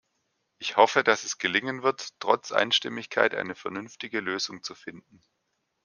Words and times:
Ich 0.57 0.77
hoffe, 0.77 1.03
dass 1.03 1.25
es 1.25 1.37
gelingen 1.37 1.83
wird, 1.83 2.19
trotz 2.19 2.51
Einstimmigkeit 2.51 3.35
eine 3.35 3.53
vernünftige 3.53 4.19
Lösung 4.19 4.63
zu 4.63 4.73
finden. 4.73 5.21